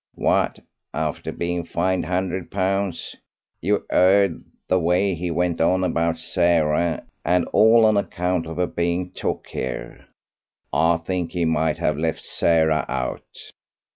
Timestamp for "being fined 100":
1.31-3.15